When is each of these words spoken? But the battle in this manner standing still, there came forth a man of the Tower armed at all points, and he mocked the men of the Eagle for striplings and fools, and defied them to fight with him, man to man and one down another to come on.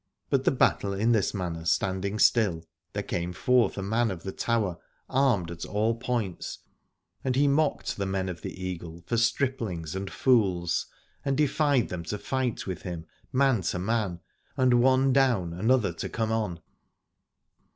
But 0.31 0.45
the 0.45 0.49
battle 0.51 0.93
in 0.93 1.11
this 1.11 1.31
manner 1.31 1.63
standing 1.63 2.17
still, 2.17 2.63
there 2.93 3.03
came 3.03 3.33
forth 3.33 3.77
a 3.77 3.83
man 3.83 4.09
of 4.09 4.23
the 4.23 4.31
Tower 4.31 4.79
armed 5.07 5.51
at 5.51 5.63
all 5.63 5.93
points, 5.93 6.57
and 7.23 7.35
he 7.35 7.47
mocked 7.47 7.97
the 7.97 8.07
men 8.07 8.27
of 8.27 8.41
the 8.41 8.49
Eagle 8.65 9.03
for 9.05 9.15
striplings 9.15 9.93
and 9.93 10.09
fools, 10.11 10.87
and 11.23 11.37
defied 11.37 11.89
them 11.89 12.01
to 12.05 12.17
fight 12.17 12.65
with 12.65 12.81
him, 12.81 13.05
man 13.31 13.61
to 13.61 13.77
man 13.77 14.21
and 14.57 14.81
one 14.81 15.13
down 15.13 15.53
another 15.53 15.93
to 15.93 16.09
come 16.09 16.31
on. 16.31 16.61